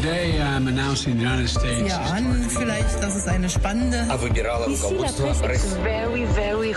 Today 0.00 0.40
I'm 0.40 0.68
announcing 0.68 1.16
the 1.16 1.24
United 1.24 1.48
States. 1.48 1.90
Ja, 1.90 1.98
an, 1.98 2.46
vielleicht, 2.48 3.02
das 3.02 3.16
ist 3.16 3.26
eine 3.26 3.48
spannende. 3.48 4.06
very, 5.82 6.24
very. 6.36 6.68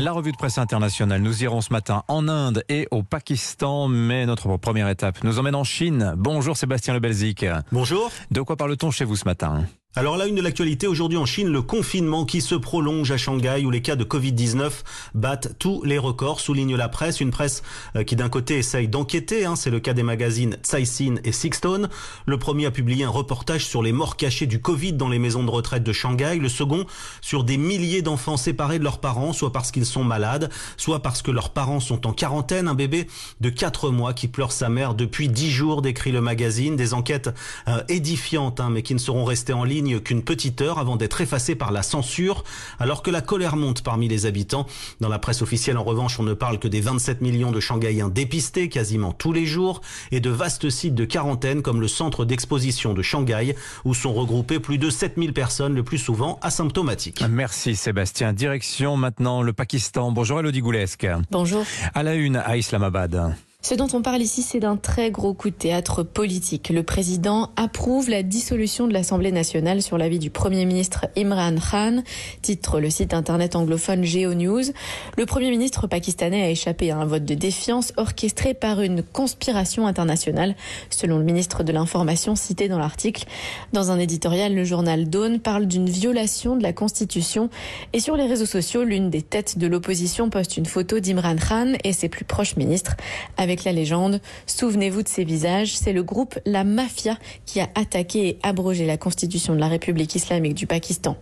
La 0.00 0.12
revue 0.12 0.32
de 0.32 0.36
presse 0.36 0.58
internationale, 0.58 1.20
nous 1.20 1.44
irons 1.44 1.60
ce 1.60 1.72
matin 1.72 2.02
en 2.08 2.26
Inde 2.26 2.64
et 2.68 2.88
au 2.90 3.04
Pakistan, 3.04 3.86
mais 3.86 4.26
notre 4.26 4.56
première 4.56 4.88
étape 4.88 5.22
nous 5.22 5.38
emmène 5.38 5.54
en 5.54 5.64
Chine. 5.64 6.14
Bonjour 6.16 6.56
Sébastien 6.56 6.94
Le 6.94 7.00
Belzic. 7.00 7.44
Bonjour. 7.70 8.10
De 8.32 8.40
quoi 8.40 8.56
parle-t-on 8.56 8.90
chez 8.90 9.04
vous 9.04 9.16
ce 9.16 9.24
matin? 9.24 9.66
Alors 9.98 10.16
la 10.16 10.28
une 10.28 10.36
de 10.36 10.42
l'actualité 10.42 10.86
aujourd'hui 10.86 11.18
en 11.18 11.26
Chine, 11.26 11.48
le 11.48 11.60
confinement 11.60 12.24
qui 12.24 12.40
se 12.40 12.54
prolonge 12.54 13.10
à 13.10 13.16
Shanghai 13.16 13.64
où 13.64 13.70
les 13.72 13.82
cas 13.82 13.96
de 13.96 14.04
Covid-19 14.04 14.70
battent 15.14 15.56
tous 15.58 15.82
les 15.82 15.98
records, 15.98 16.38
souligne 16.38 16.76
la 16.76 16.88
presse. 16.88 17.20
Une 17.20 17.32
presse 17.32 17.64
euh, 17.96 18.04
qui 18.04 18.14
d'un 18.14 18.28
côté 18.28 18.58
essaye 18.58 18.86
d'enquêter, 18.86 19.44
hein, 19.44 19.56
c'est 19.56 19.70
le 19.70 19.80
cas 19.80 19.94
des 19.94 20.04
magazines 20.04 20.56
Caixin 20.62 21.16
et 21.24 21.32
Sixtone. 21.32 21.88
Le 22.26 22.38
premier 22.38 22.66
a 22.66 22.70
publié 22.70 23.02
un 23.02 23.10
reportage 23.10 23.66
sur 23.66 23.82
les 23.82 23.90
morts 23.90 24.16
cachées 24.16 24.46
du 24.46 24.60
Covid 24.60 24.92
dans 24.92 25.08
les 25.08 25.18
maisons 25.18 25.42
de 25.42 25.50
retraite 25.50 25.82
de 25.82 25.92
Shanghai. 25.92 26.38
Le 26.40 26.48
second 26.48 26.86
sur 27.20 27.42
des 27.42 27.56
milliers 27.56 28.02
d'enfants 28.02 28.36
séparés 28.36 28.78
de 28.78 28.84
leurs 28.84 29.00
parents, 29.00 29.32
soit 29.32 29.52
parce 29.52 29.72
qu'ils 29.72 29.84
sont 29.84 30.04
malades, 30.04 30.48
soit 30.76 31.02
parce 31.02 31.22
que 31.22 31.32
leurs 31.32 31.50
parents 31.50 31.80
sont 31.80 32.06
en 32.06 32.12
quarantaine. 32.12 32.68
Un 32.68 32.74
bébé 32.74 33.08
de 33.40 33.50
4 33.50 33.90
mois 33.90 34.14
qui 34.14 34.28
pleure 34.28 34.52
sa 34.52 34.68
mère 34.68 34.94
depuis 34.94 35.28
10 35.28 35.50
jours, 35.50 35.82
décrit 35.82 36.12
le 36.12 36.20
magazine. 36.20 36.76
Des 36.76 36.94
enquêtes 36.94 37.30
euh, 37.66 37.82
édifiantes, 37.88 38.60
hein, 38.60 38.70
mais 38.70 38.82
qui 38.82 38.94
ne 38.94 39.00
seront 39.00 39.24
restées 39.24 39.54
en 39.54 39.64
ligne 39.64 39.87
qu'une 39.96 40.22
petite 40.22 40.60
heure 40.60 40.78
avant 40.78 40.96
d'être 40.96 41.20
effacé 41.20 41.54
par 41.54 41.72
la 41.72 41.82
censure, 41.82 42.44
alors 42.78 43.02
que 43.02 43.10
la 43.10 43.20
colère 43.20 43.56
monte 43.56 43.82
parmi 43.82 44.08
les 44.08 44.26
habitants. 44.26 44.66
Dans 45.00 45.08
la 45.08 45.18
presse 45.18 45.42
officielle, 45.42 45.78
en 45.78 45.84
revanche, 45.84 46.20
on 46.20 46.22
ne 46.22 46.34
parle 46.34 46.58
que 46.58 46.68
des 46.68 46.80
27 46.80 47.20
millions 47.20 47.50
de 47.50 47.60
Shanghaïens 47.60 48.08
dépistés 48.08 48.68
quasiment 48.68 49.12
tous 49.12 49.32
les 49.32 49.46
jours 49.46 49.80
et 50.12 50.20
de 50.20 50.30
vastes 50.30 50.70
sites 50.70 50.94
de 50.94 51.04
quarantaine 51.04 51.62
comme 51.62 51.80
le 51.80 51.88
centre 51.88 52.24
d'exposition 52.24 52.94
de 52.94 53.02
Shanghai 53.02 53.54
où 53.84 53.94
sont 53.94 54.12
regroupées 54.12 54.60
plus 54.60 54.78
de 54.78 54.90
7000 54.90 55.32
personnes, 55.32 55.74
le 55.74 55.82
plus 55.82 55.98
souvent 55.98 56.38
asymptomatiques. 56.42 57.24
Merci 57.28 57.76
Sébastien. 57.76 58.32
Direction 58.32 58.96
maintenant 58.96 59.42
le 59.42 59.52
Pakistan. 59.52 60.12
Bonjour 60.12 60.40
Elodie 60.40 60.60
Goulesque. 60.60 61.06
Bonjour. 61.30 61.64
À 61.94 62.02
la 62.02 62.14
une 62.14 62.36
à 62.36 62.56
Islamabad. 62.56 63.34
Ce 63.68 63.74
dont 63.74 63.88
on 63.92 64.00
parle 64.00 64.22
ici, 64.22 64.40
c'est 64.40 64.60
d'un 64.60 64.78
très 64.78 65.10
gros 65.10 65.34
coup 65.34 65.50
de 65.50 65.54
théâtre 65.54 66.02
politique. 66.02 66.70
Le 66.70 66.82
président 66.82 67.50
approuve 67.54 68.08
la 68.08 68.22
dissolution 68.22 68.86
de 68.86 68.94
l'Assemblée 68.94 69.30
nationale 69.30 69.82
sur 69.82 69.98
l'avis 69.98 70.18
du 70.18 70.30
Premier 70.30 70.64
ministre 70.64 71.04
Imran 71.18 71.56
Khan, 71.56 72.02
titre 72.40 72.80
le 72.80 72.88
site 72.88 73.12
internet 73.12 73.56
anglophone 73.56 74.04
GeoNews. 74.04 74.72
Le 75.18 75.26
Premier 75.26 75.50
ministre 75.50 75.86
pakistanais 75.86 76.44
a 76.44 76.48
échappé 76.48 76.90
à 76.90 76.96
un 76.96 77.04
vote 77.04 77.26
de 77.26 77.34
défiance 77.34 77.92
orchestré 77.98 78.54
par 78.54 78.80
une 78.80 79.02
conspiration 79.02 79.86
internationale, 79.86 80.56
selon 80.88 81.18
le 81.18 81.24
ministre 81.24 81.62
de 81.62 81.70
l'Information 81.70 82.36
cité 82.36 82.68
dans 82.68 82.78
l'article. 82.78 83.26
Dans 83.74 83.90
un 83.90 83.98
éditorial, 83.98 84.54
le 84.54 84.64
journal 84.64 85.10
Dawn 85.10 85.40
parle 85.40 85.66
d'une 85.66 85.90
violation 85.90 86.56
de 86.56 86.62
la 86.62 86.72
Constitution 86.72 87.50
et 87.92 88.00
sur 88.00 88.16
les 88.16 88.28
réseaux 88.28 88.46
sociaux, 88.46 88.82
l'une 88.82 89.10
des 89.10 89.20
têtes 89.20 89.58
de 89.58 89.66
l'opposition 89.66 90.30
poste 90.30 90.56
une 90.56 90.64
photo 90.64 91.00
d'Imran 91.00 91.36
Khan 91.36 91.74
et 91.84 91.92
ses 91.92 92.08
plus 92.08 92.24
proches 92.24 92.56
ministres 92.56 92.96
avec 93.36 93.57
la 93.64 93.72
légende. 93.72 94.20
Souvenez-vous 94.46 95.02
de 95.02 95.08
ces 95.08 95.24
visages, 95.24 95.76
c'est 95.76 95.92
le 95.92 96.02
groupe 96.02 96.38
La 96.46 96.64
Mafia 96.64 97.16
qui 97.46 97.60
a 97.60 97.68
attaqué 97.74 98.28
et 98.28 98.38
abrogé 98.42 98.86
la 98.86 98.96
constitution 98.96 99.54
de 99.54 99.60
la 99.60 99.68
République 99.68 100.14
islamique 100.14 100.54
du 100.54 100.66
Pakistan. 100.66 101.16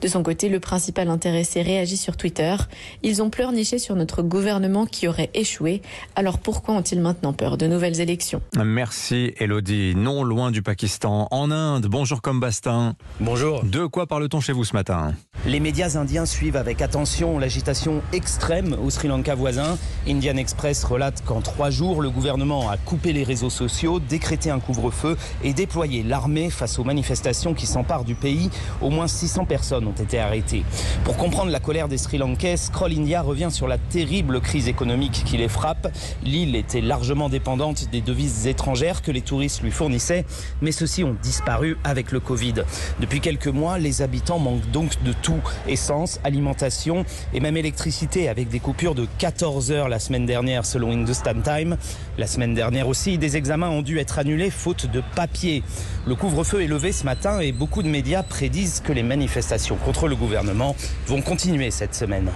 De 0.00 0.08
son 0.08 0.22
côté, 0.22 0.48
le 0.48 0.60
principal 0.60 1.08
intéressé 1.08 1.62
réagit 1.62 1.96
sur 1.96 2.16
Twitter. 2.16 2.56
Ils 3.02 3.22
ont 3.22 3.30
pleurniché 3.30 3.78
sur 3.78 3.96
notre 3.96 4.22
gouvernement 4.22 4.86
qui 4.86 5.08
aurait 5.08 5.30
échoué. 5.34 5.82
Alors 6.16 6.38
pourquoi 6.38 6.74
ont-ils 6.74 7.00
maintenant 7.00 7.32
peur 7.32 7.56
de 7.56 7.66
nouvelles 7.66 8.00
élections? 8.00 8.42
Merci 8.56 9.34
Elodie. 9.38 9.94
Non 9.94 10.22
loin 10.22 10.50
du 10.50 10.62
Pakistan, 10.62 11.28
en 11.30 11.50
Inde. 11.50 11.86
Bonjour 11.86 12.22
Combastin. 12.22 12.94
Bonjour. 13.20 13.64
De 13.64 13.86
quoi 13.86 14.06
parle-t-on 14.06 14.40
chez 14.40 14.52
vous 14.52 14.64
ce 14.64 14.74
matin? 14.74 15.14
Les 15.46 15.58
médias 15.58 15.96
indiens 15.96 16.26
suivent 16.26 16.58
avec 16.58 16.82
attention 16.82 17.38
l'agitation 17.38 18.02
extrême 18.12 18.76
au 18.84 18.90
Sri 18.90 19.08
Lanka 19.08 19.34
voisin. 19.34 19.78
Indian 20.06 20.36
Express 20.36 20.84
relate 20.84 21.24
qu'en 21.24 21.40
trois 21.40 21.70
jours, 21.70 22.02
le 22.02 22.10
gouvernement 22.10 22.68
a 22.68 22.76
coupé 22.76 23.14
les 23.14 23.24
réseaux 23.24 23.48
sociaux, 23.48 24.00
décrété 24.00 24.50
un 24.50 24.60
couvre-feu 24.60 25.16
et 25.42 25.54
déployé 25.54 26.02
l'armée 26.02 26.50
face 26.50 26.78
aux 26.78 26.84
manifestations 26.84 27.54
qui 27.54 27.64
s'emparent 27.64 28.04
du 28.04 28.14
pays. 28.14 28.50
Au 28.82 28.90
moins 28.90 29.08
600 29.08 29.46
personnes 29.46 29.86
ont 29.86 29.92
été 29.92 30.18
arrêtées. 30.18 30.62
Pour 31.04 31.16
comprendre 31.16 31.50
la 31.50 31.60
colère 31.60 31.88
des 31.88 31.96
Sri 31.96 32.18
Lankais, 32.18 32.58
Scroll 32.58 32.92
India 32.92 33.22
revient 33.22 33.50
sur 33.50 33.66
la 33.66 33.78
terrible 33.78 34.42
crise 34.42 34.68
économique 34.68 35.22
qui 35.24 35.38
les 35.38 35.48
frappe. 35.48 35.88
L'île 36.22 36.54
était 36.54 36.82
largement 36.82 37.30
dépendante 37.30 37.88
des 37.90 38.02
devises 38.02 38.46
étrangères 38.46 39.00
que 39.00 39.10
les 39.10 39.22
touristes 39.22 39.62
lui 39.62 39.70
fournissaient, 39.70 40.26
mais 40.60 40.72
ceux-ci 40.72 41.02
ont 41.02 41.16
disparu 41.22 41.78
avec 41.82 42.12
le 42.12 42.20
Covid. 42.20 42.56
Depuis 43.00 43.20
quelques 43.20 43.48
mois, 43.48 43.78
les 43.78 44.02
habitants 44.02 44.38
manquent 44.38 44.70
donc 44.70 45.02
de 45.02 45.14
tout, 45.14 45.29
essence, 45.68 46.20
alimentation 46.24 47.04
et 47.32 47.40
même 47.40 47.56
électricité 47.56 48.28
avec 48.28 48.48
des 48.48 48.60
coupures 48.60 48.94
de 48.94 49.06
14 49.18 49.70
heures 49.70 49.88
la 49.88 49.98
semaine 49.98 50.26
dernière 50.26 50.66
selon 50.66 50.92
Hindustan 50.92 51.40
Times. 51.42 51.76
La 52.18 52.26
semaine 52.26 52.54
dernière 52.54 52.88
aussi, 52.88 53.18
des 53.18 53.36
examens 53.36 53.70
ont 53.70 53.82
dû 53.82 53.98
être 53.98 54.18
annulés 54.18 54.50
faute 54.50 54.86
de 54.86 55.02
papier. 55.14 55.62
Le 56.06 56.14
couvre-feu 56.14 56.62
est 56.62 56.66
levé 56.66 56.92
ce 56.92 57.04
matin 57.04 57.40
et 57.40 57.52
beaucoup 57.52 57.82
de 57.82 57.88
médias 57.88 58.22
prédisent 58.22 58.82
que 58.84 58.92
les 58.92 59.02
manifestations 59.02 59.76
contre 59.76 60.08
le 60.08 60.16
gouvernement 60.16 60.74
vont 61.06 61.22
continuer 61.22 61.70
cette 61.70 61.94
semaine. 61.94 62.28